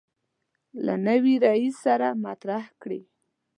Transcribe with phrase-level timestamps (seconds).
[0.85, 3.01] له نوي رئیس سره مطرح کړي.